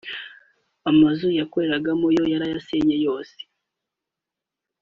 [0.91, 3.39] amazu yakoreragamo yo yarayasenywe yose